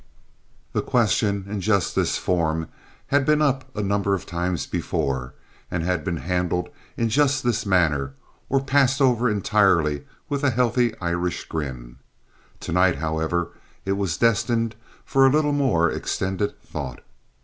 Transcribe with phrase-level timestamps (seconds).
[0.73, 2.67] The question in just this form
[3.09, 5.35] had been up a number of times before,
[5.69, 8.15] and had been handled in just this manner,
[8.49, 11.97] or passed over entirely with a healthy Irish grin.
[12.61, 13.51] To night, however,
[13.85, 14.73] it was destined
[15.05, 17.01] for a little more extended thought.